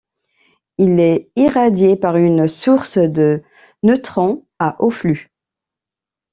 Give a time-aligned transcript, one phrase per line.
[0.79, 3.43] Il est irradié par une source de
[3.83, 5.31] neutrons à haut flux.